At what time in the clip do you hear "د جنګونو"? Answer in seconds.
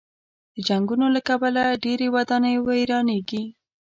0.55-1.05